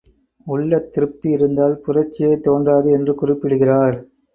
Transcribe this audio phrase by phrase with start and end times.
[0.47, 3.97] உள்ளத் திருப்தி இருந்தால் புரட்சியே தோன்றாது என்று குறிப்பிடுகிறார்.